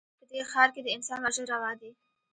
په 0.19 0.23
دې 0.31 0.41
ښـار 0.51 0.69
کښې 0.73 0.81
د 0.85 0.89
انسان 0.95 1.19
وژل 1.21 1.45
روا 1.53 1.71
دي 1.81 1.91